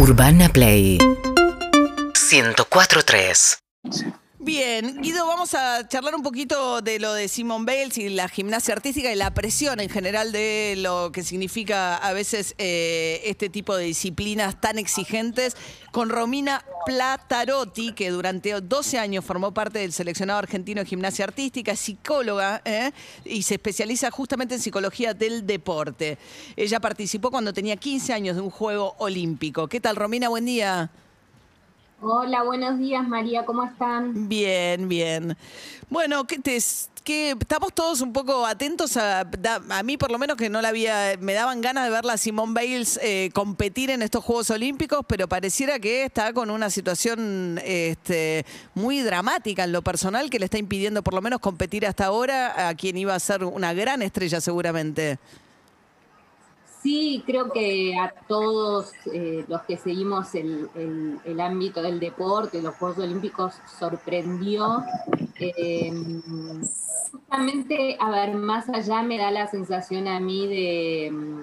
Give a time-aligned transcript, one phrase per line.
[0.00, 0.96] Urbana Play.
[2.14, 3.58] 104.3
[4.48, 8.72] Bien, Guido, vamos a charlar un poquito de lo de Simon Bales y la gimnasia
[8.72, 13.76] artística y la presión en general de lo que significa a veces eh, este tipo
[13.76, 15.54] de disciplinas tan exigentes
[15.92, 21.76] con Romina Platarotti, que durante 12 años formó parte del seleccionado argentino de gimnasia artística,
[21.76, 22.92] psicóloga ¿eh?
[23.26, 26.16] y se especializa justamente en psicología del deporte.
[26.56, 29.68] Ella participó cuando tenía 15 años de un juego olímpico.
[29.68, 30.30] ¿Qué tal, Romina?
[30.30, 30.90] Buen día.
[32.00, 34.28] Hola, buenos días María, ¿cómo están?
[34.28, 35.36] Bien, bien.
[35.90, 36.56] Bueno, ¿qué te,
[37.02, 39.28] que estamos todos un poco atentos a,
[39.70, 42.16] a mí por lo menos que no la había, me daban ganas de verla a
[42.16, 47.60] Simone Bales eh, competir en estos Juegos Olímpicos, pero pareciera que está con una situación
[47.64, 52.04] este, muy dramática en lo personal que le está impidiendo por lo menos competir hasta
[52.04, 55.18] ahora a quien iba a ser una gran estrella seguramente.
[56.82, 62.98] Sí, creo que a todos eh, los que seguimos el, ámbito del deporte, los Juegos
[62.98, 64.84] Olímpicos, sorprendió.
[65.40, 65.92] Eh,
[67.10, 71.42] justamente, a ver, más allá me da la sensación a mí de,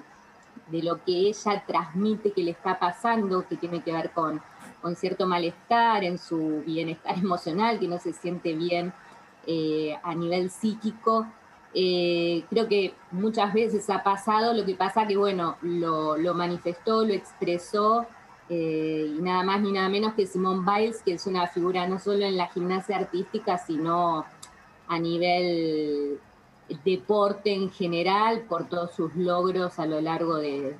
[0.70, 4.40] de, lo que ella transmite que le está pasando, que tiene que ver con,
[4.80, 8.92] con cierto malestar en su bienestar emocional, que no se siente bien
[9.46, 11.26] eh, a nivel psíquico
[11.78, 17.12] eh, creo que muchas veces ha pasado, lo que pasa que, bueno, lo, manifestó, lo
[17.12, 18.06] expresó,
[18.48, 21.98] eh, y nada más ni nada menos que Simone Biles, que es una figura no
[21.98, 24.24] solo en la gimnasia artística, sino
[24.88, 26.18] a nivel
[26.82, 30.78] deporte en general, por todos sus logros a lo largo de,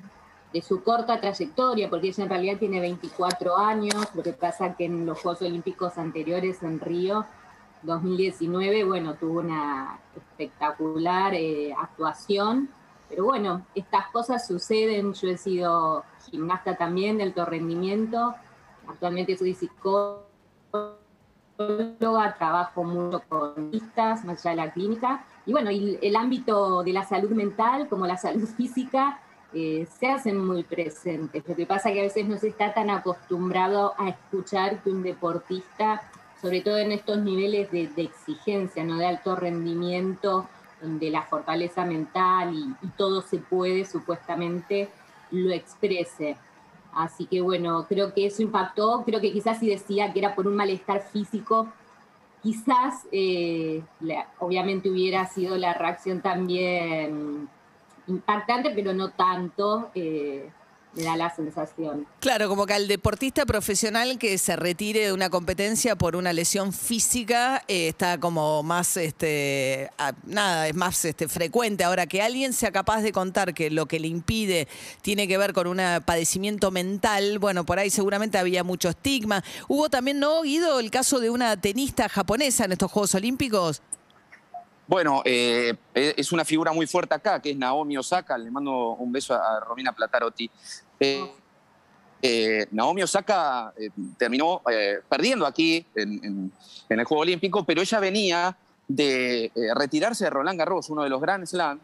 [0.55, 4.87] de su corta trayectoria, porque ella en realidad tiene 24 años, lo que pasa que
[4.87, 7.27] en los Juegos Olímpicos anteriores en Río
[7.87, 12.69] 2019, bueno, tuvo una espectacular eh, actuación,
[13.09, 18.35] pero bueno, estas cosas suceden, yo he sido gimnasta también de alto rendimiento,
[18.89, 20.27] actualmente soy psicóloga,
[22.37, 27.05] trabajo mucho con artistas, más allá de la clínica, y bueno, el ámbito de la
[27.05, 29.21] salud mental como la salud física
[29.55, 31.47] eh, se hacen muy presentes.
[31.49, 34.91] Lo que pasa es que a veces no se está tan acostumbrado a escuchar que
[34.91, 36.03] un deportista
[36.41, 38.97] sobre todo en estos niveles de, exigencia, ¿no?
[38.97, 40.49] de alto rendimiento,
[40.81, 44.89] donde la fortaleza mental y, todo se puede supuestamente
[45.31, 46.37] lo exprese.
[46.95, 50.47] Así que bueno, creo que eso impactó, creo que quizás si decía que era por
[50.47, 51.69] un malestar físico,
[52.43, 53.83] quizás eh,
[54.39, 57.49] obviamente hubiera sido la reacción también
[58.07, 59.91] impactante, pero no tanto.
[59.95, 60.49] Eh,
[60.97, 62.07] da la sensación.
[62.21, 66.73] Claro, como que al deportista profesional que se retire de una competencia por una lesión
[66.73, 69.91] física eh, está como más, este,
[70.25, 71.85] nada, es más este, frecuente.
[71.85, 74.69] Ahora, que alguien sea capaz de contar que lo que le impide
[75.03, 79.45] tiene que ver con un padecimiento mental, bueno, por ahí seguramente había mucho estigma.
[79.69, 83.83] Hubo también, ¿no, Guido, el caso de una tenista japonesa en estos Juegos Olímpicos?
[84.87, 88.39] Bueno, eh, es una figura muy fuerte acá, que es Naomi Osaka.
[88.39, 90.49] Le mando un beso a Romina Platarotti.
[91.01, 91.29] Eh,
[92.23, 93.73] eh, Naomi Osaka
[94.17, 94.63] terminó
[95.09, 96.53] perdiendo aquí en,
[96.89, 101.45] el Juego Olímpico, pero ella venía de retirarse de Roland Garros, uno de los Grand
[101.45, 101.83] Slams,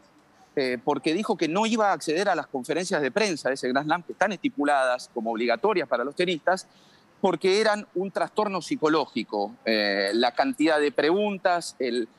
[0.85, 3.85] porque dijo que no iba a acceder a las conferencias de prensa de ese Grand
[3.85, 6.67] Slam que están estipuladas como obligatorias para los tenistas,
[7.23, 9.55] porque eran un trastorno psicológico.
[9.63, 12.09] Eh, la cantidad de preguntas, el,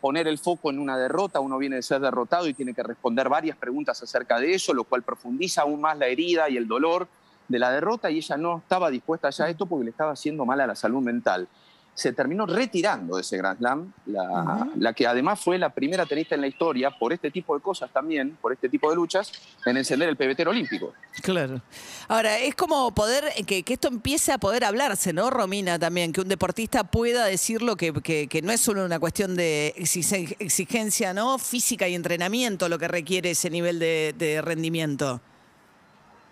[0.00, 3.28] poner el foco en una derrota, uno viene de ser derrotado y tiene que responder
[3.28, 7.06] varias preguntas acerca de eso, lo cual profundiza aún más la herida y el dolor
[7.48, 10.46] de la derrota y ella no estaba dispuesta ya a esto porque le estaba haciendo
[10.46, 11.48] mal a la salud mental
[11.96, 16.42] se terminó retirando de ese Grand Slam, la, que además fue la primera tenista en
[16.42, 19.32] la historia, por este tipo de cosas también, por este tipo de luchas,
[19.64, 20.92] en encender el pebetero olímpico.
[21.22, 21.62] Claro.
[22.08, 25.78] Ahora, es como poder, que, esto empiece a poder hablarse, ¿no, Romina?
[25.78, 27.94] También, que un deportista pueda decirlo, que,
[28.28, 31.38] que, no es solo una cuestión de exigencia, ¿no?
[31.38, 35.22] Física y entrenamiento lo que requiere ese nivel de, de rendimiento.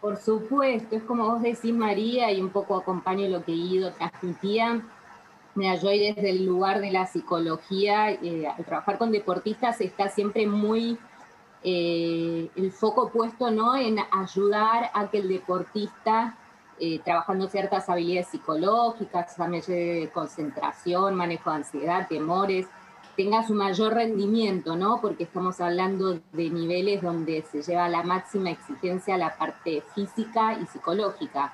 [0.03, 4.83] Por supuesto, es como vos decís, María, y un poco acompaño lo que Ido transmitía
[5.55, 10.47] Mira, yo desde el lugar de la psicología, eh, al trabajar con deportistas está siempre
[10.47, 10.99] muy
[11.63, 13.77] eh, el foco puesto ¿no?
[13.77, 16.37] en ayudar a que el deportista,
[16.81, 22.67] eh, trabajando ciertas habilidades psicológicas, también de concentración, manejo de ansiedad, temores,
[23.17, 25.01] tenga su mayor rendimiento, ¿no?
[25.01, 30.59] Porque estamos hablando de niveles donde se lleva la máxima exigencia a la parte física
[30.61, 31.53] y psicológica.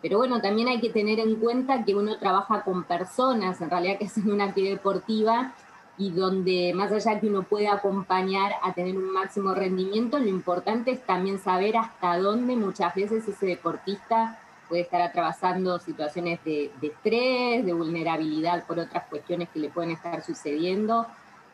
[0.00, 3.98] Pero bueno, también hay que tener en cuenta que uno trabaja con personas, en realidad
[3.98, 5.52] que hacen una actividad deportiva
[5.96, 10.92] y donde más allá que uno puede acompañar a tener un máximo rendimiento, lo importante
[10.92, 16.88] es también saber hasta dónde muchas veces ese deportista puede estar atravesando situaciones de, de,
[16.88, 21.06] estrés, de vulnerabilidad por otras cuestiones que le pueden estar sucediendo.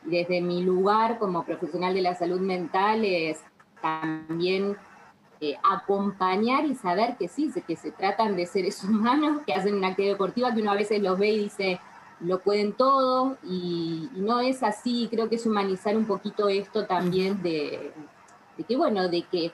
[0.04, 3.40] Y desde mi lugar como profesional de la salud mental es
[3.80, 4.76] también
[5.40, 9.88] eh, acompañar y saber que sí, que se tratan de seres humanos que hacen una
[9.88, 11.80] actividad deportiva que uno a veces los ve y dice,
[12.20, 17.42] lo pueden todo, y, no es así, creo que es humanizar un poquito esto también
[17.42, 17.92] de,
[18.66, 19.52] que, bueno, de que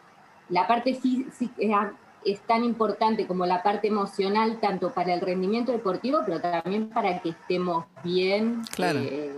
[0.48, 1.94] la parte física
[2.24, 7.20] es tan importante como la parte emocional, tanto para el rendimiento deportivo, pero también para
[7.20, 9.32] que estemos bien eh,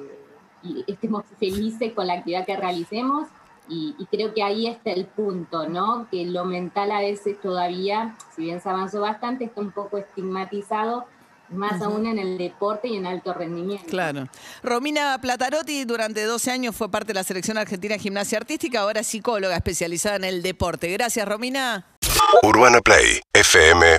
[0.62, 3.28] y estemos felices con la actividad que realicemos
[3.68, 6.06] y, creo que ahí está el punto, ¿no?
[6.10, 11.06] Que lo mental a veces todavía, si bien se avanzó bastante, está un poco estigmatizado,
[11.48, 13.86] más aún en el deporte y en alto rendimiento.
[13.88, 14.28] Claro.
[14.62, 19.00] Romina Platarotti durante 12 años fue parte de la selección argentina de gimnasia artística, ahora
[19.00, 20.90] es psicóloga especializada en el deporte.
[20.90, 21.86] Gracias, Romina.
[22.42, 23.98] Urbana Play, FM.